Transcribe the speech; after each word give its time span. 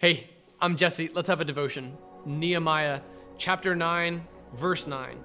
Hey, 0.00 0.30
I'm 0.60 0.76
Jesse. 0.76 1.10
Let's 1.12 1.28
have 1.28 1.40
a 1.40 1.44
devotion. 1.44 1.98
Nehemiah 2.24 3.00
chapter 3.36 3.74
9, 3.74 4.24
verse 4.54 4.86
9. 4.86 5.18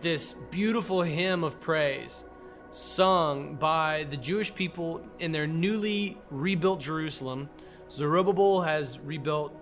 This 0.00 0.34
beautiful 0.50 1.02
hymn 1.02 1.44
of 1.44 1.60
praise 1.60 2.24
sung 2.70 3.54
by 3.54 4.08
the 4.10 4.16
Jewish 4.16 4.52
people 4.52 5.00
in 5.20 5.30
their 5.30 5.46
newly 5.46 6.18
rebuilt 6.28 6.80
Jerusalem. 6.80 7.48
Zerubbabel 7.88 8.60
has 8.62 8.98
rebuilt 8.98 9.54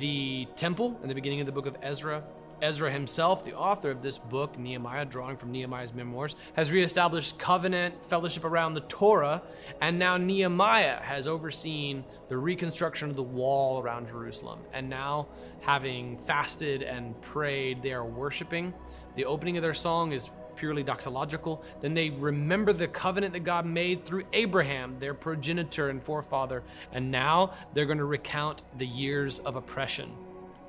the 0.00 0.48
temple 0.56 0.98
in 1.04 1.08
the 1.08 1.14
beginning 1.14 1.38
of 1.38 1.46
the 1.46 1.52
book 1.52 1.66
of 1.66 1.76
Ezra. 1.80 2.24
Ezra 2.62 2.92
himself, 2.92 3.44
the 3.44 3.54
author 3.54 3.90
of 3.90 4.02
this 4.02 4.16
book, 4.16 4.56
Nehemiah, 4.56 5.04
drawing 5.04 5.36
from 5.36 5.50
Nehemiah's 5.50 5.92
memoirs, 5.92 6.36
has 6.54 6.70
reestablished 6.70 7.36
covenant 7.36 8.06
fellowship 8.06 8.44
around 8.44 8.74
the 8.74 8.82
Torah, 8.82 9.42
and 9.80 9.98
now 9.98 10.16
Nehemiah 10.16 11.02
has 11.02 11.26
overseen 11.26 12.04
the 12.28 12.38
reconstruction 12.38 13.10
of 13.10 13.16
the 13.16 13.22
wall 13.22 13.82
around 13.82 14.06
Jerusalem. 14.06 14.60
And 14.72 14.88
now, 14.88 15.26
having 15.60 16.16
fasted 16.18 16.82
and 16.84 17.20
prayed, 17.20 17.82
they 17.82 17.92
are 17.92 18.04
worshiping. 18.04 18.72
The 19.16 19.24
opening 19.24 19.56
of 19.56 19.62
their 19.64 19.74
song 19.74 20.12
is 20.12 20.30
purely 20.54 20.84
doxological. 20.84 21.64
Then 21.80 21.94
they 21.94 22.10
remember 22.10 22.72
the 22.72 22.86
covenant 22.86 23.32
that 23.32 23.40
God 23.40 23.66
made 23.66 24.06
through 24.06 24.22
Abraham, 24.32 25.00
their 25.00 25.14
progenitor 25.14 25.88
and 25.88 26.00
forefather. 26.00 26.62
And 26.92 27.10
now 27.10 27.54
they're 27.74 27.86
going 27.86 27.98
to 27.98 28.04
recount 28.04 28.62
the 28.78 28.86
years 28.86 29.40
of 29.40 29.56
oppression. 29.56 30.12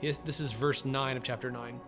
This 0.02 0.41
is 0.41 0.52
verse 0.52 0.84
9 0.84 1.16
of 1.16 1.23
chapter 1.23 1.50
9. 1.50 1.80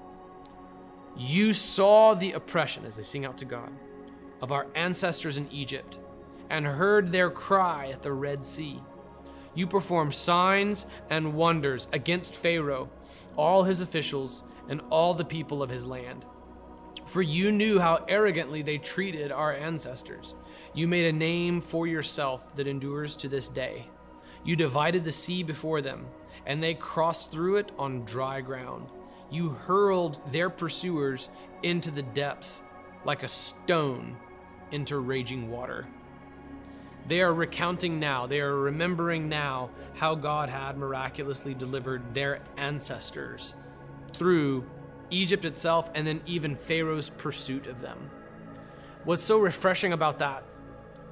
You 1.18 1.54
saw 1.54 2.14
the 2.14 2.34
oppression, 2.34 2.86
as 2.86 2.96
they 2.96 3.04
sing 3.04 3.26
out 3.26 3.38
to 3.38 3.46
God, 3.46 3.72
of 4.42 4.52
our 4.52 4.68
ancestors 4.76 5.38
in 5.38 5.50
Egypt 5.52 6.00
and 6.50 6.66
heard 6.66 7.12
their 7.12 7.30
cry 7.30 7.90
at 7.90 8.04
the 8.04 8.12
Red 8.12 8.44
Sea. 8.44 8.82
You 9.54 9.68
performed 9.68 10.14
signs 10.14 10.86
and 11.10 11.34
wonders 11.34 11.88
against 11.94 12.36
Pharaoh, 12.36 12.90
all 13.38 13.64
his 13.64 13.82
officials, 13.82 14.44
and 14.68 14.82
all 14.90 15.14
the 15.14 15.26
people 15.26 15.64
of 15.64 15.70
his 15.70 15.86
land. 15.86 16.26
For 17.06 17.22
you 17.22 17.52
knew 17.52 17.80
how 17.80 18.04
arrogantly 18.08 18.62
they 18.62 18.78
treated 18.78 19.32
our 19.32 19.54
ancestors. 19.54 20.36
You 20.74 20.88
made 20.88 21.06
a 21.06 21.14
name 21.14 21.62
for 21.62 21.88
yourself 21.88 22.52
that 22.54 22.68
endures 22.68 23.16
to 23.18 23.30
this 23.30 23.48
day. 23.48 23.88
You 24.44 24.56
divided 24.56 25.06
the 25.06 25.12
sea 25.12 25.44
before 25.44 25.82
them, 25.82 26.06
and 26.46 26.62
they 26.62 26.74
crossed 26.74 27.32
through 27.32 27.58
it 27.58 27.72
on 27.78 28.06
dry 28.06 28.42
ground. 28.42 28.92
You 29.30 29.50
hurled 29.50 30.20
their 30.32 30.50
pursuers 30.50 31.30
into 31.64 31.92
the 31.92 32.04
depths 32.04 32.62
like 33.04 33.24
a 33.24 33.28
stone 33.28 34.18
into 34.72 35.00
raging 35.00 35.50
water. 35.50 35.88
They 37.08 37.22
are 37.22 37.34
recounting 37.34 38.00
now, 38.00 38.26
they 38.26 38.40
are 38.40 38.56
remembering 38.56 39.30
now 39.30 39.70
how 39.94 40.16
God 40.16 40.50
had 40.50 40.78
miraculously 40.78 41.54
delivered 41.54 42.14
their 42.14 42.40
ancestors 42.58 43.54
through 44.14 44.66
Egypt 45.12 45.46
itself 45.46 45.92
and 45.94 46.06
then 46.06 46.22
even 46.26 46.56
Pharaoh's 46.56 47.12
pursuit 47.12 47.68
of 47.68 47.80
them. 47.82 48.10
What's 49.04 49.24
so 49.24 49.40
refreshing 49.40 49.94
about 49.94 50.18
that 50.20 50.44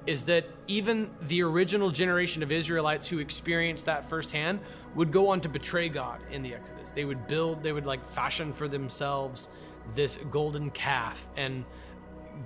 is 0.06 0.23
that 0.23 0.46
even 0.68 1.09
the 1.23 1.42
original 1.42 1.90
generation 1.90 2.44
of 2.44 2.52
Israelites 2.52 3.08
who 3.08 3.20
experienced 3.20 3.86
that 3.86 4.09
firsthand 4.09 4.59
would 4.96 5.12
go 5.12 5.30
on 5.30 5.40
to 5.42 5.50
betray 5.50 5.90
God 5.90 6.20
in 6.32 6.42
the 6.42 6.54
Exodus. 6.54 6.92
They 6.92 7.06
would 7.06 7.28
build, 7.28 7.64
they 7.64 7.72
would 7.72 7.86
like 7.86 8.06
fashion 8.06 8.52
for 8.52 8.68
themselves 8.68 9.48
this 9.96 10.18
golden 10.31 10.70
calf 10.72 11.28
and 11.38 11.64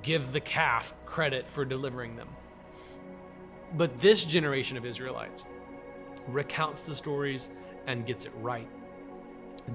give 0.03 0.31
the 0.31 0.39
calf 0.39 0.93
credit 1.05 1.49
for 1.49 1.65
delivering 1.65 2.15
them. 2.15 2.27
But 3.75 3.99
this 3.99 4.23
generation 4.25 4.77
of 4.77 4.85
Israelites 4.85 5.43
recounts 6.27 6.81
the 6.81 6.95
stories 6.95 7.49
and 7.87 8.05
gets 8.05 8.25
it 8.25 8.31
right. 8.41 8.67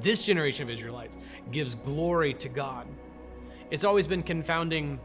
This 0.00 0.22
generation 0.22 0.64
of 0.64 0.70
Israelites 0.70 1.16
gives 1.50 1.74
glory 1.74 2.34
to 2.34 2.48
God. 2.48 2.86
It's 3.70 3.84
always 3.84 4.06
been 4.06 4.22
confounding 4.22 5.00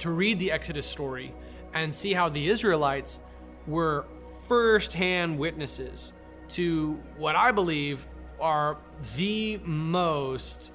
to 0.00 0.10
read 0.10 0.38
the 0.38 0.50
Exodus 0.50 0.86
story 0.86 1.34
and 1.74 1.94
see 1.94 2.12
how 2.12 2.28
the 2.28 2.48
Israelites 2.48 3.20
were 3.66 4.06
firsthand 4.46 5.38
witnesses 5.38 6.12
to 6.50 6.98
what 7.16 7.36
I 7.36 7.52
believe 7.52 8.06
are 8.40 8.78
the 9.16 9.58
most 9.64 10.72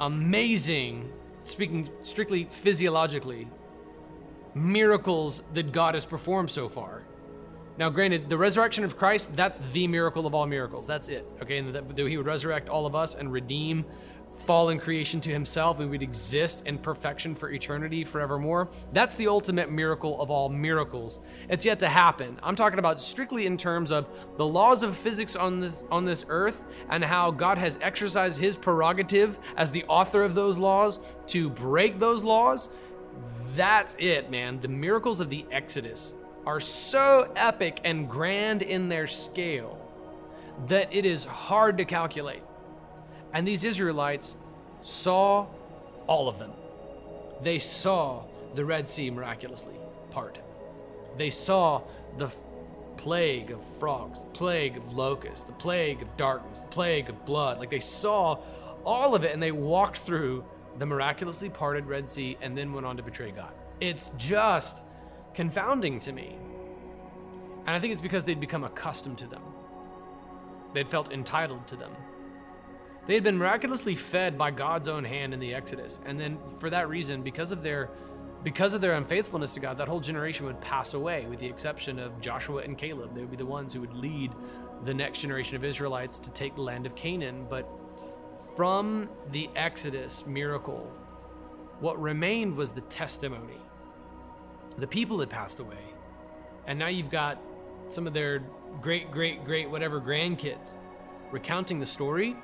amazing, 0.00 1.12
speaking 1.42 1.88
strictly 2.00 2.44
physiologically, 2.50 3.46
miracles 4.54 5.42
that 5.54 5.72
God 5.72 5.94
has 5.94 6.04
performed 6.04 6.50
so 6.50 6.68
far. 6.68 7.02
Now, 7.78 7.88
granted, 7.88 8.28
the 8.28 8.36
resurrection 8.36 8.84
of 8.84 8.96
Christ, 8.96 9.34
that's 9.34 9.58
the 9.72 9.86
miracle 9.86 10.26
of 10.26 10.34
all 10.34 10.46
miracles. 10.46 10.86
That's 10.86 11.08
it. 11.08 11.26
Okay. 11.40 11.58
And 11.58 11.74
that, 11.74 11.96
that 11.96 12.08
he 12.08 12.16
would 12.16 12.26
resurrect 12.26 12.68
all 12.68 12.84
of 12.84 12.94
us 12.94 13.14
and 13.14 13.32
redeem 13.32 13.84
fallen 14.46 14.78
creation 14.78 15.20
to 15.20 15.30
himself 15.30 15.80
and 15.80 15.90
we'd 15.90 16.02
exist 16.02 16.62
in 16.66 16.78
perfection 16.78 17.34
for 17.34 17.50
eternity 17.50 18.04
forevermore. 18.04 18.68
That's 18.92 19.14
the 19.16 19.28
ultimate 19.28 19.70
miracle 19.70 20.20
of 20.20 20.30
all 20.30 20.48
miracles. 20.48 21.20
It's 21.48 21.64
yet 21.64 21.78
to 21.80 21.88
happen. 21.88 22.38
I'm 22.42 22.56
talking 22.56 22.78
about 22.78 23.00
strictly 23.00 23.46
in 23.46 23.56
terms 23.56 23.92
of 23.92 24.08
the 24.36 24.46
laws 24.46 24.82
of 24.82 24.96
physics 24.96 25.36
on 25.36 25.60
this 25.60 25.84
on 25.90 26.04
this 26.04 26.24
earth 26.28 26.64
and 26.88 27.04
how 27.04 27.30
God 27.30 27.58
has 27.58 27.78
exercised 27.82 28.40
his 28.40 28.56
prerogative 28.56 29.38
as 29.56 29.70
the 29.70 29.84
author 29.84 30.22
of 30.22 30.34
those 30.34 30.58
laws 30.58 31.00
to 31.28 31.50
break 31.50 31.98
those 31.98 32.24
laws. 32.24 32.70
That's 33.54 33.94
it, 33.98 34.30
man. 34.30 34.60
The 34.60 34.68
miracles 34.68 35.20
of 35.20 35.30
the 35.30 35.44
Exodus 35.50 36.14
are 36.46 36.60
so 36.60 37.30
epic 37.36 37.80
and 37.84 38.08
grand 38.08 38.62
in 38.62 38.88
their 38.88 39.06
scale 39.06 39.78
that 40.66 40.92
it 40.94 41.04
is 41.04 41.24
hard 41.24 41.78
to 41.78 41.84
calculate. 41.84 42.42
And 43.32 43.46
these 43.46 43.64
Israelites 43.64 44.34
saw 44.80 45.46
all 46.06 46.28
of 46.28 46.38
them. 46.38 46.52
They 47.42 47.58
saw 47.58 48.24
the 48.54 48.64
Red 48.64 48.88
Sea 48.88 49.10
miraculously 49.10 49.74
part. 50.10 50.38
They 51.16 51.30
saw 51.30 51.82
the 52.18 52.34
plague 52.96 53.50
of 53.50 53.64
frogs, 53.64 54.20
the 54.20 54.26
plague 54.26 54.76
of 54.76 54.92
locusts, 54.92 55.44
the 55.44 55.52
plague 55.52 56.02
of 56.02 56.16
darkness, 56.16 56.58
the 56.58 56.68
plague 56.68 57.08
of 57.08 57.24
blood. 57.24 57.58
Like 57.58 57.70
they 57.70 57.80
saw 57.80 58.38
all 58.84 59.14
of 59.14 59.24
it 59.24 59.32
and 59.32 59.42
they 59.42 59.52
walked 59.52 59.98
through 59.98 60.44
the 60.78 60.86
miraculously 60.86 61.48
parted 61.48 61.86
Red 61.86 62.08
Sea 62.08 62.36
and 62.40 62.56
then 62.56 62.72
went 62.72 62.86
on 62.86 62.96
to 62.96 63.02
betray 63.02 63.30
God. 63.30 63.52
It's 63.80 64.10
just 64.16 64.84
confounding 65.34 65.98
to 66.00 66.12
me. 66.12 66.36
And 67.66 67.70
I 67.70 67.78
think 67.78 67.92
it's 67.92 68.02
because 68.02 68.24
they'd 68.24 68.40
become 68.40 68.64
accustomed 68.64 69.18
to 69.18 69.26
them. 69.26 69.42
They'd 70.74 70.88
felt 70.88 71.12
entitled 71.12 71.66
to 71.68 71.76
them. 71.76 71.92
They 73.06 73.14
had 73.14 73.24
been 73.24 73.38
miraculously 73.38 73.96
fed 73.96 74.36
by 74.38 74.50
God's 74.50 74.88
own 74.88 75.04
hand 75.04 75.34
in 75.34 75.40
the 75.40 75.54
Exodus. 75.54 76.00
And 76.04 76.20
then 76.20 76.38
for 76.58 76.70
that 76.70 76.88
reason, 76.88 77.22
because 77.22 77.52
of 77.52 77.62
their 77.62 77.90
because 78.42 78.72
of 78.72 78.80
their 78.80 78.94
unfaithfulness 78.94 79.52
to 79.54 79.60
God, 79.60 79.76
that 79.78 79.88
whole 79.88 80.00
generation 80.00 80.46
would 80.46 80.60
pass 80.62 80.94
away, 80.94 81.26
with 81.28 81.40
the 81.40 81.46
exception 81.46 81.98
of 81.98 82.18
Joshua 82.22 82.62
and 82.62 82.78
Caleb. 82.78 83.12
They 83.12 83.20
would 83.20 83.30
be 83.30 83.36
the 83.36 83.44
ones 83.44 83.74
who 83.74 83.80
would 83.80 83.92
lead 83.92 84.32
the 84.82 84.94
next 84.94 85.20
generation 85.20 85.56
of 85.56 85.64
Israelites 85.64 86.18
to 86.20 86.30
take 86.30 86.54
the 86.54 86.62
land 86.62 86.86
of 86.86 86.94
Canaan. 86.94 87.46
But 87.50 87.68
from 88.56 89.10
the 89.30 89.50
Exodus 89.56 90.24
miracle, 90.26 90.90
what 91.80 92.00
remained 92.00 92.56
was 92.56 92.72
the 92.72 92.80
testimony. 92.82 93.60
The 94.78 94.86
people 94.86 95.20
had 95.20 95.28
passed 95.28 95.60
away. 95.60 95.76
And 96.66 96.78
now 96.78 96.88
you've 96.88 97.10
got 97.10 97.38
some 97.88 98.06
of 98.06 98.12
their 98.12 98.42
great, 98.80 99.10
great, 99.10 99.44
great, 99.44 99.68
whatever 99.68 100.00
grandkids 100.00 100.74
recounting 101.30 101.78
the 101.78 101.86
story 101.86 102.36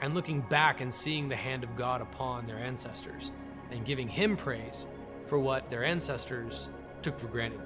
and 0.00 0.14
looking 0.14 0.40
back 0.42 0.80
and 0.80 0.92
seeing 0.92 1.28
the 1.28 1.36
hand 1.36 1.64
of 1.64 1.76
God 1.76 2.00
upon 2.00 2.46
their 2.46 2.58
ancestors 2.58 3.30
and 3.70 3.84
giving 3.84 4.08
Him 4.08 4.36
praise 4.36 4.86
for 5.26 5.38
what 5.38 5.68
their 5.68 5.84
ancestors 5.84 6.68
took 7.02 7.18
for 7.18 7.28
granted. 7.28 7.60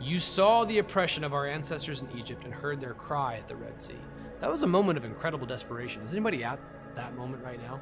You 0.00 0.18
saw 0.18 0.64
the 0.64 0.78
oppression 0.78 1.22
of 1.22 1.32
our 1.32 1.46
ancestors 1.46 2.02
in 2.02 2.10
Egypt 2.18 2.44
and 2.44 2.52
heard 2.52 2.80
their 2.80 2.94
cry 2.94 3.34
at 3.34 3.46
the 3.46 3.54
Red 3.54 3.80
Sea. 3.80 3.98
That 4.40 4.50
was 4.50 4.62
a 4.64 4.66
moment 4.66 4.98
of 4.98 5.04
incredible 5.04 5.46
desperation. 5.46 6.02
Is 6.02 6.12
anybody 6.12 6.42
at 6.42 6.58
that 6.96 7.14
moment 7.14 7.44
right 7.44 7.60
now? 7.62 7.80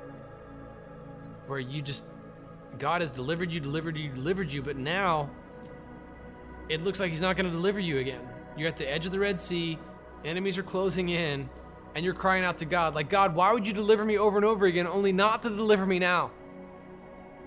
Where 1.47 1.59
you 1.59 1.81
just, 1.81 2.03
God 2.79 3.01
has 3.01 3.11
delivered 3.11 3.51
you, 3.51 3.61
delivered 3.61 3.97
you, 3.97 4.11
delivered 4.11 4.53
you, 4.53 4.61
but 4.61 4.77
now 4.77 5.31
it 6.69 6.83
looks 6.83 7.01
like 7.01 7.11
He's 7.11 7.23
not 7.23 7.37
going 7.37 7.47
to 7.47 7.53
deliver 7.53 7.81
you 7.81 7.99
again. 7.99 8.21
You're 8.57 8.69
at 8.69 8.77
the 8.77 8.91
edge 8.91 9.07
of 9.07 9.13
the 9.13 9.19
Red 9.19 9.41
Sea, 9.41 9.79
enemies 10.25 10.59
are 10.59 10.63
closing 10.63 11.09
in, 11.09 11.49
and 11.95 12.05
you're 12.05 12.15
crying 12.15 12.45
out 12.45 12.59
to 12.59 12.65
God, 12.65 12.95
like, 12.95 13.09
God, 13.09 13.35
why 13.35 13.53
would 13.53 13.67
you 13.67 13.73
deliver 13.73 14.05
me 14.05 14.19
over 14.19 14.37
and 14.37 14.45
over 14.45 14.67
again, 14.67 14.87
only 14.87 15.13
not 15.13 15.43
to 15.43 15.51
deliver 15.51 15.87
me 15.87 15.99
now? 15.99 16.31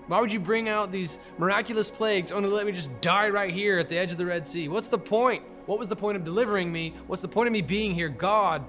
Why 0.06 0.20
would 0.20 0.32
you 0.32 0.40
bring 0.40 0.68
out 0.68 0.92
these 0.92 1.18
miraculous 1.38 1.90
plagues 1.90 2.30
only 2.30 2.50
to 2.50 2.54
let 2.54 2.66
me 2.66 2.72
just 2.72 2.90
die 3.00 3.30
right 3.30 3.52
here 3.52 3.78
at 3.78 3.88
the 3.88 3.96
edge 3.96 4.12
of 4.12 4.18
the 4.18 4.26
Red 4.26 4.46
Sea? 4.46 4.68
What's 4.68 4.86
the 4.86 4.98
point? 4.98 5.42
What 5.66 5.78
was 5.78 5.88
the 5.88 5.96
point 5.96 6.16
of 6.16 6.24
delivering 6.24 6.70
me? 6.70 6.94
What's 7.06 7.22
the 7.22 7.28
point 7.28 7.46
of 7.46 7.52
me 7.52 7.62
being 7.62 7.94
here? 7.94 8.10
God, 8.10 8.64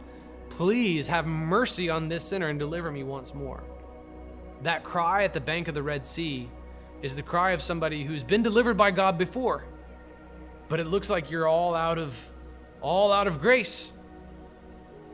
please 0.50 1.10
have 1.10 1.28
mercy 1.28 1.90
on 1.90 2.08
this 2.08 2.24
sinner 2.24 2.48
and 2.48 2.58
deliver 2.58 2.90
me 2.90 3.04
once 3.04 3.34
more. 3.34 3.64
That 4.64 4.86
cry 4.86 5.26
at 5.26 5.34
the 5.34 5.42
bank 5.42 5.68
of 5.68 5.74
the 5.74 5.84
Red 5.84 6.06
Sea 6.06 6.50
is 7.02 7.18
the 7.18 7.22
cry 7.22 7.52
of 7.52 7.62
somebody 7.62 8.06
who's 8.06 8.24
been 8.24 8.42
delivered 8.42 8.78
by 8.78 8.92
God 8.92 9.18
before. 9.18 9.66
But 10.70 10.80
it 10.80 10.88
looks 10.88 11.10
like 11.10 11.30
you're 11.30 11.48
all 11.48 11.76
out 11.76 11.98
of 11.98 12.18
all 12.82 13.12
out 13.12 13.28
of 13.28 13.42
grace 13.42 13.94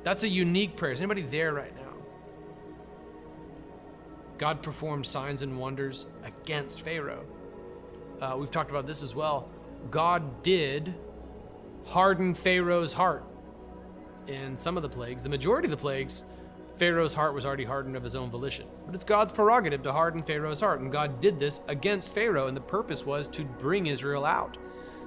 That's 0.04 0.24
a 0.24 0.28
unique 0.28 0.76
prayer. 0.76 0.92
Is 0.92 1.00
anybody 1.00 1.22
there 1.22 1.54
right 1.54 1.76
now? 1.76 1.82
God 4.38 4.64
performed 4.64 5.06
signs 5.06 5.44
and 5.44 5.58
wonders 5.58 6.08
against 6.24 6.82
Pharaoh. 6.82 7.24
Uh, 8.20 8.36
we've 8.40 8.50
talked 8.50 8.72
about 8.72 8.88
this 8.88 9.04
as 9.04 9.14
well. 9.14 9.50
God 9.92 10.44
did 10.44 10.94
harden 11.86 12.34
Pharaoh's 12.34 12.94
heart 12.94 13.24
in 14.28 14.58
some 14.58 14.78
of 14.78 14.84
the 14.84 14.90
plagues. 14.90 15.22
The 15.24 15.30
majority 15.30 15.68
of 15.68 15.72
the 15.72 15.78
plagues, 15.78 16.24
Pharaoh's 16.78 17.14
heart 17.14 17.34
was 17.34 17.46
already 17.46 17.64
hardened 17.64 17.96
of 17.96 18.04
his 18.04 18.16
own 18.16 18.32
volition. 18.32 18.66
But 18.86 18.96
it's 18.96 19.04
God's 19.04 19.32
prerogative 19.32 19.84
to 19.84 19.92
harden 19.92 20.24
Pharaoh's 20.24 20.60
heart. 20.60 20.82
And 20.82 20.92
God 20.92 21.20
did 21.20 21.40
this 21.40 21.62
against 21.68 22.12
Pharaoh, 22.12 22.48
and 22.48 22.58
the 22.58 22.62
purpose 22.62 23.06
was 23.06 23.28
to 23.30 23.44
bring 23.44 23.88
Israel 23.88 24.26
out 24.26 24.58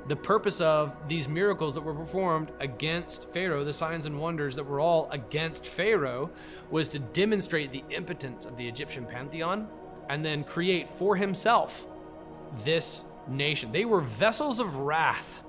the 0.06 0.16
purpose 0.16 0.60
of 0.60 1.08
these 1.08 1.28
miracles 1.28 1.74
that 1.74 1.80
were 1.80 1.94
performed 1.94 2.52
against 2.60 3.30
Pharaoh, 3.30 3.64
the 3.64 3.72
signs 3.72 4.06
and 4.06 4.18
wonders 4.18 4.56
that 4.56 4.64
were 4.64 4.80
all 4.80 5.08
against 5.10 5.66
Pharaoh, 5.66 6.30
was 6.70 6.88
to 6.90 6.98
demonstrate 6.98 7.72
the 7.72 7.84
impotence 7.90 8.44
of 8.44 8.56
the 8.56 8.66
Egyptian 8.68 9.06
pantheon 9.06 9.66
and 10.08 10.24
then 10.24 10.44
create 10.44 10.90
for 10.90 11.16
himself 11.16 11.86
this 12.64 13.04
nation. 13.28 13.72
They 13.72 13.84
were 13.84 14.00
vessels 14.00 14.60
of 14.60 14.76
wrath. 14.76 15.40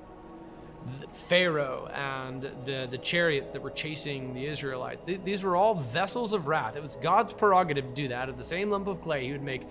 Pharaoh 1.14 1.90
and 1.96 2.44
the, 2.64 2.88
the 2.92 3.00
chariots 3.00 3.52
that 3.54 3.62
were 3.62 3.72
chasing 3.72 4.36
the 4.36 4.46
Israelites. 4.46 5.04
These 5.04 5.44
were 5.44 5.56
all 5.56 5.74
vessels 5.74 6.32
of 6.32 6.46
wrath. 6.48 6.76
It 6.76 6.84
was 6.84 6.96
God's 6.98 7.34
prerogative 7.34 7.86
to 7.86 7.94
do 7.94 8.08
that. 8.10 8.30
Of 8.30 8.38
the 8.38 8.44
same 8.44 8.70
lump 8.70 8.86
of 8.86 9.02
clay, 9.02 9.26
he 9.26 9.32
would 9.32 9.42
make 9.42 9.64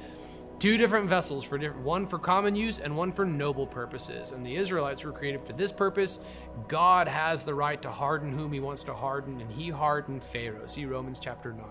two 0.65 0.79
different 0.79 1.07
vessels 1.07 1.45
for 1.45 1.59
different, 1.59 1.85
one 1.85 2.07
for 2.07 2.19
common 2.19 2.57
use 2.57 2.79
and 2.79 2.97
one 2.97 3.13
for 3.13 3.27
noble 3.27 3.67
purposes. 3.67 4.31
And 4.31 4.47
the 4.47 4.57
Israelites 4.57 5.05
were 5.05 5.13
created 5.13 5.45
for 5.45 5.53
this 5.53 5.71
purpose. 5.71 6.21
God 6.69 7.07
has 7.07 7.45
the 7.45 7.53
right 7.53 7.83
to 7.83 7.91
harden 7.91 8.33
whom 8.33 8.51
he 8.51 8.61
wants 8.61 8.83
to 8.85 8.95
harden, 8.95 9.43
and 9.43 9.53
he 9.53 9.69
hardened 9.69 10.25
Pharaoh. 10.25 10.67
See 10.67 10.87
Romans 10.87 11.19
chapter 11.19 11.53
9. 11.53 11.67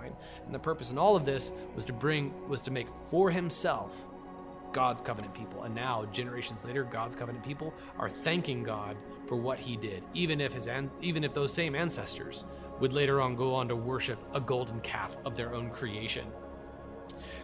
And 0.46 0.54
the 0.54 0.60
purpose 0.60 0.92
in 0.92 1.00
all 1.00 1.16
of 1.16 1.26
this 1.26 1.54
was 1.74 1.86
to 1.86 1.94
bring 1.94 2.36
was 2.48 2.62
to 2.62 2.70
make 2.70 2.86
for 3.08 3.32
himself 3.32 4.06
God's 4.74 5.02
covenant 5.02 5.34
people. 5.34 5.64
And 5.64 5.74
now, 5.74 6.06
generations 6.12 6.64
later, 6.64 6.84
God's 6.84 7.16
covenant 7.16 7.44
people 7.44 7.74
are 7.98 8.10
thanking 8.10 8.62
God 8.62 8.96
for 9.26 9.38
what 9.38 9.58
he 9.58 9.76
did, 9.76 10.04
even 10.14 10.40
if 10.40 10.54
his 10.54 10.70
even 11.02 11.24
if 11.24 11.34
those 11.34 11.52
same 11.52 11.74
ancestors 11.74 12.46
would 12.80 12.94
later 12.94 13.22
on 13.22 13.36
go 13.36 13.56
on 13.56 13.68
to 13.70 13.76
worship 13.76 14.20
a 14.36 14.40
golden 14.40 14.80
calf 14.82 15.18
of 15.26 15.36
their 15.36 15.56
own 15.56 15.72
creation. 15.72 16.28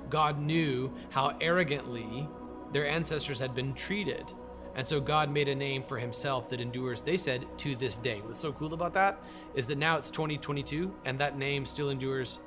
God 0.09 0.39
knew 0.39 0.91
how 1.09 1.35
arrogantly 1.41 2.27
their 2.71 2.88
ancestors 2.88 3.39
had 3.39 3.56
been 3.56 3.73
treated. 3.73 4.31
And 4.75 4.85
so 4.85 5.00
God 5.00 5.29
made 5.29 5.50
a 5.50 5.56
name 5.56 5.83
for 5.83 5.97
himself 5.97 6.50
that 6.50 6.61
endures, 6.61 7.01
they 7.01 7.17
said, 7.17 7.45
to 7.57 7.75
this 7.75 7.97
day. 7.97 8.21
What's 8.23 8.39
so 8.39 8.53
cool 8.53 8.73
about 8.73 8.94
that 8.94 9.21
is 9.56 9.65
that 9.67 9.77
now 9.77 9.97
it's 9.97 10.09
2022 10.09 10.94
and 11.06 11.19
that 11.19 11.38
name 11.38 11.65
still 11.65 11.89
endures 11.89 12.39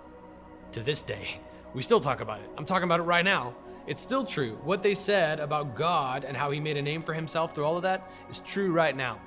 to 0.72 0.80
this 0.80 1.02
day. 1.02 1.40
We 1.74 1.82
still 1.82 2.00
talk 2.00 2.20
about 2.20 2.40
it. 2.40 2.50
I'm 2.56 2.64
talking 2.64 2.84
about 2.84 3.00
it 3.00 3.04
right 3.04 3.24
now. 3.24 3.54
It's 3.86 4.00
still 4.00 4.24
true. 4.24 4.58
What 4.62 4.82
they 4.82 4.94
said 4.94 5.40
about 5.40 5.74
God 5.74 6.24
and 6.24 6.36
how 6.36 6.50
he 6.50 6.60
made 6.60 6.76
a 6.76 6.82
name 6.82 7.02
for 7.02 7.12
himself 7.12 7.54
through 7.54 7.64
all 7.64 7.76
of 7.76 7.82
that 7.82 8.10
is 8.30 8.40
true 8.40 8.72
right 8.72 8.96
now. 8.96 9.18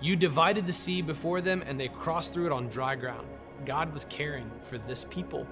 You 0.00 0.14
divided 0.14 0.66
the 0.66 0.72
sea 0.72 1.02
before 1.02 1.40
them 1.40 1.64
and 1.66 1.78
they 1.78 1.88
crossed 1.88 2.32
through 2.32 2.46
it 2.46 2.52
on 2.52 2.68
dry 2.68 2.94
ground. 2.94 3.26
God 3.66 3.92
was 3.92 4.04
caring 4.04 4.48
for 4.62 4.78
this 4.78 5.04
people. 5.04 5.46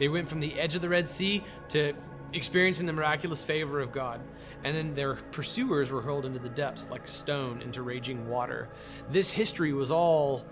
They 0.00 0.08
went 0.08 0.30
from 0.30 0.40
the 0.40 0.58
edge 0.58 0.74
of 0.74 0.80
the 0.80 0.88
Red 0.88 1.08
Sea 1.08 1.44
to 1.68 1.92
experiencing 2.32 2.86
the 2.86 2.92
miraculous 2.92 3.44
favor 3.44 3.80
of 3.80 3.92
God. 3.92 4.20
And 4.64 4.74
then 4.74 4.94
their 4.94 5.14
pursuers 5.14 5.90
were 5.90 6.00
hurled 6.00 6.24
into 6.24 6.38
the 6.38 6.48
depths 6.48 6.88
like 6.88 7.06
stone 7.06 7.60
into 7.60 7.82
raging 7.82 8.26
water. 8.26 8.70
This 9.10 9.30
history 9.30 9.74
was 9.74 9.90
all 9.90 10.46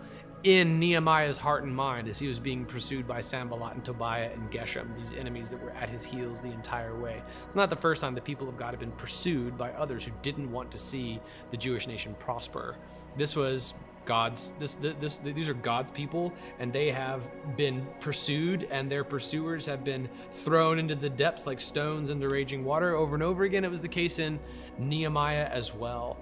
in 0.44 0.78
Nehemiah's 0.78 1.38
heart 1.38 1.64
and 1.64 1.74
mind 1.74 2.08
as 2.08 2.18
he 2.18 2.28
was 2.28 2.38
being 2.38 2.66
pursued 2.66 3.08
by 3.08 3.22
Sanballat 3.22 3.74
and 3.74 3.84
Tobiah 3.84 4.30
and 4.32 4.50
Geshem, 4.50 4.94
these 4.98 5.14
enemies 5.14 5.48
that 5.48 5.62
were 5.62 5.70
at 5.70 5.88
his 5.88 6.04
heels 6.04 6.42
the 6.42 6.52
entire 6.52 6.94
way. 6.94 7.22
It's 7.46 7.56
not 7.56 7.70
the 7.70 7.76
first 7.76 8.02
time 8.02 8.14
the 8.14 8.20
people 8.20 8.50
of 8.50 8.58
God 8.58 8.70
have 8.72 8.80
been 8.80 8.92
pursued 8.92 9.56
by 9.56 9.70
others 9.72 10.04
who 10.04 10.12
didn't 10.20 10.52
want 10.52 10.70
to 10.72 10.78
see 10.78 11.20
the 11.50 11.56
Jewish 11.56 11.86
nation 11.86 12.14
prosper. 12.18 12.76
This 13.16 13.34
was 13.34 13.72
God's 14.08 14.54
this, 14.58 14.78
this 14.80 15.18
these 15.18 15.50
are 15.50 15.54
God's 15.54 15.90
people 15.90 16.32
and 16.58 16.72
they 16.72 16.90
have 16.90 17.28
been 17.58 17.86
pursued 18.00 18.66
and 18.70 18.90
their 18.90 19.04
pursuers 19.04 19.66
have 19.66 19.84
been 19.84 20.08
thrown 20.30 20.78
into 20.78 20.94
the 20.94 21.10
depths 21.10 21.46
like 21.46 21.60
stones 21.60 22.08
into 22.08 22.26
raging 22.30 22.64
water 22.64 22.96
over 22.96 23.14
and 23.14 23.22
over 23.22 23.44
again. 23.44 23.66
It 23.66 23.70
was 23.70 23.82
the 23.82 23.88
case 23.88 24.18
in 24.18 24.40
Nehemiah 24.78 25.50
as 25.52 25.74
well. 25.74 26.16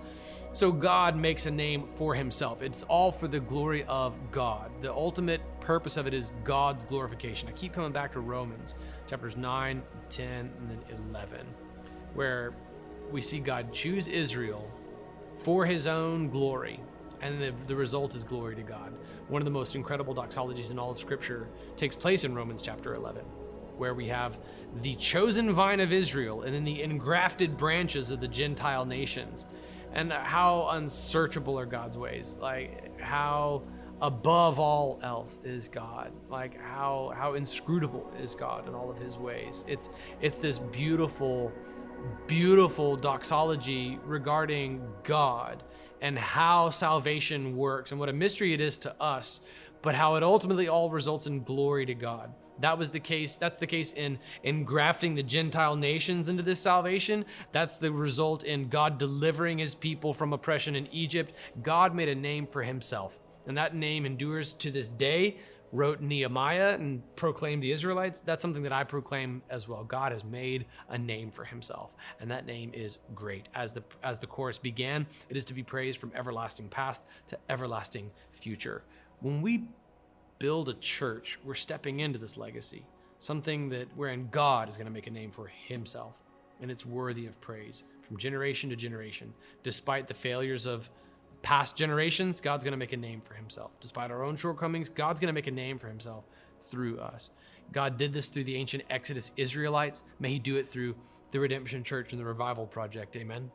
So 0.53 0.73
God 0.73 1.17
makes 1.17 1.47
a 1.47 1.51
name 1.51 1.87
for 1.87 2.13
himself. 2.13 2.61
It's 2.61 2.83
all 2.85 3.13
for 3.13 3.29
the 3.29 3.39
glory 3.39 3.85
of 3.85 4.19
God. 4.33 4.73
The 4.83 4.93
ultimate 4.93 5.41
purpose 5.61 5.97
of 5.97 6.09
it 6.09 6.15
is 6.15 6.33
God's 6.43 6.83
glorification. 6.83 7.49
I 7.49 7.53
keep 7.53 7.73
coming 7.73 7.93
back 7.93 8.11
to 8.15 8.21
Romans 8.21 8.75
chapters 9.07 9.37
9, 9.37 9.81
10, 10.09 10.29
and 10.29 10.71
then 10.71 10.81
11, 11.13 11.47
where 12.15 12.53
we 13.13 13.21
see 13.21 13.39
God 13.39 13.73
choose 13.73 14.09
Israel 14.09 14.69
for 15.45 15.65
his 15.65 15.87
own 15.87 16.31
glory 16.31 16.81
and 17.21 17.41
the, 17.41 17.53
the 17.67 17.75
result 17.75 18.15
is 18.15 18.25
glory 18.25 18.57
to 18.57 18.63
God. 18.63 18.93
One 19.29 19.41
of 19.41 19.45
the 19.45 19.51
most 19.51 19.75
incredible 19.75 20.15
doxologies 20.15 20.71
in 20.71 20.79
all 20.79 20.91
of 20.91 20.99
Scripture 20.99 21.49
takes 21.77 21.97
place 21.97 22.25
in 22.25 22.35
Romans 22.35 22.63
chapter 22.63 22.95
11, 22.95 23.23
where 23.77 23.95
we 23.95 24.07
have 24.09 24.39
the 24.83 24.95
chosen 24.97 25.53
vine 25.53 25.81
of 25.81 25.93
Israel 25.93 26.43
and 26.43 26.55
then 26.55 26.65
the 26.65 26.83
engrafted 26.83 27.57
branches 27.57 28.11
of 28.11 28.21
the 28.21 28.29
Gentile 28.29 28.85
nations. 28.85 29.47
And 29.93 30.13
how 30.13 30.69
unsearchable 30.73 31.59
are 31.59 31.65
God's 31.65 31.97
ways. 31.97 32.37
Like, 32.39 33.01
how 33.01 33.63
above 34.01 34.59
all 34.59 34.99
else 35.03 35.39
is 35.45 35.69
God. 35.69 36.13
Like 36.29 36.61
how 36.61 37.13
how 37.17 37.35
inscrutable 37.35 38.13
is 38.21 38.35
God 38.35 38.69
in 38.69 38.75
all 38.75 38.91
of 38.91 38.99
his 38.99 39.19
ways. 39.19 39.65
It's 39.67 39.89
it's 40.21 40.39
this 40.39 40.59
beautiful 40.59 41.53
beautiful 42.27 42.97
doxology 42.97 43.99
regarding 44.05 44.83
God 45.03 45.63
and 46.01 46.19
how 46.19 46.71
salvation 46.71 47.57
works 47.57 47.91
and 47.91 48.01
what 48.01 48.09
a 48.09 48.13
mystery 48.13 48.53
it 48.53 48.61
is 48.61 48.79
to 48.79 49.03
us, 49.03 49.41
but 49.83 49.95
how 49.95 50.17
it 50.17 50.23
ultimately 50.23 50.69
all 50.69 50.91
results 50.91 51.27
in 51.27 51.43
glory 51.43 51.87
to 51.87 51.95
God. 51.95 52.33
That 52.61 52.79
was 52.79 52.91
the 52.91 53.01
case. 53.01 53.37
That's 53.37 53.59
the 53.59 53.67
case 53.67 53.93
in 53.93 54.19
in 54.43 54.65
grafting 54.65 55.15
the 55.15 55.23
Gentile 55.23 55.77
nations 55.77 56.29
into 56.29 56.43
this 56.43 56.61
salvation. 56.61 57.25
That's 57.53 57.77
the 57.77 57.93
result 57.93 58.45
in 58.45 58.69
God 58.69 58.99
delivering 58.99 59.59
his 59.59 59.75
people 59.75 60.15
from 60.15 60.33
oppression 60.33 60.75
in 60.75 60.87
Egypt. 60.89 61.35
God 61.63 61.95
made 61.95 62.09
a 62.09 62.15
name 62.15 62.47
for 62.47 62.63
himself, 62.63 63.21
and 63.47 63.57
that 63.59 63.75
name 63.75 64.07
endures 64.07 64.55
to 64.55 64.71
this 64.71 64.89
day 64.89 65.37
wrote 65.77 66.01
Nehemiah 66.01 66.75
and 66.75 67.03
proclaimed 67.17 67.63
the 67.63 67.71
Israelites, 67.71 68.23
that's 68.25 68.41
something 68.41 68.63
that 68.63 68.73
I 68.73 68.83
proclaim 68.83 69.43
as 69.51 69.69
well. 69.69 69.85
God 69.85 70.11
has 70.11 70.25
made 70.25 70.65
a 70.89 70.97
name 70.97 71.31
for 71.31 71.45
himself, 71.45 71.95
and 72.19 72.31
that 72.31 72.47
name 72.47 72.73
is 72.73 72.99
great. 73.15 73.49
As 73.55 73.73
the 73.73 73.85
as 74.03 74.19
the 74.19 74.27
chorus 74.27 74.57
began, 74.57 75.07
it 75.29 75.37
is 75.37 75.45
to 75.45 75.55
be 75.55 75.63
praised 75.63 75.99
from 75.99 76.13
everlasting 76.15 76.69
past 76.69 77.03
to 77.29 77.39
everlasting 77.51 78.11
future. 78.33 78.83
When 79.21 79.43
we 79.43 79.69
build 80.39 80.71
a 80.71 80.75
church, 80.75 81.39
we're 81.45 81.55
stepping 81.55 82.01
into 82.01 82.19
this 82.19 82.37
legacy, 82.37 82.87
something 83.19 83.69
that 83.69 83.89
wherein 83.97 84.29
God 84.31 84.69
is 84.69 84.77
going 84.77 84.87
to 84.87 84.93
make 84.93 85.07
a 85.07 85.11
name 85.11 85.31
for 85.31 85.47
himself, 85.47 86.15
and 86.61 86.71
it's 86.71 86.87
worthy 86.87 87.27
of 87.27 87.39
praise 87.41 87.85
from 88.03 88.17
generation 88.17 88.71
to 88.71 88.77
generation, 88.77 89.35
despite 89.63 90.07
the 90.07 90.15
failures 90.15 90.65
of 90.65 90.91
past 91.47 91.77
generations, 91.77 92.41
God's 92.41 92.65
going 92.65 92.73
to 92.73 92.77
make 92.77 92.93
a 92.93 92.97
name 92.97 93.21
for 93.21 93.35
himself. 93.35 93.71
Despite 93.81 94.11
our 94.11 94.25
own 94.25 94.35
shortcomings, 94.35 94.89
God's 94.89 95.21
going 95.21 95.29
to 95.29 95.33
make 95.33 95.47
a 95.47 95.53
name 95.53 95.79
for 95.79 95.87
himself 95.87 96.25
through 96.69 96.99
us. 96.99 97.31
God 97.71 97.97
did 97.97 98.13
this 98.13 98.27
through 98.27 98.43
the 98.43 98.57
ancient 98.57 98.83
Exodus 98.91 99.31
Israelites. 99.37 100.03
May 100.19 100.31
he 100.31 100.39
do 100.41 100.57
it 100.57 100.67
through 100.67 100.97
the 101.31 101.39
Redemption 101.39 101.85
Church 101.85 102.13
and 102.13 102.21
the 102.21 102.25
Revival 102.25 102.67
Project. 102.67 103.15
Amen. 103.15 103.49